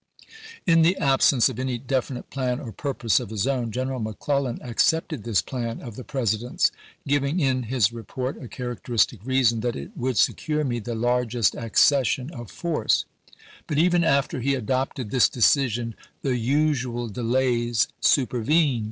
[0.65, 5.23] In the absence of any definite plan or purpose of his own, General McClellan accepted
[5.23, 6.71] this plan of the President's,
[7.07, 8.77] giving in his report a charac "w.
[8.77, 8.77] E.
[8.97, 11.25] teristic reason, that "it would secure me the Vol.
[11.25, 13.05] XIX.,.„„Tr» PI Part^i largest accession of force."
[13.67, 15.93] But even after he adopted this decision
[16.23, 18.79] the usual delays supervened; Oct.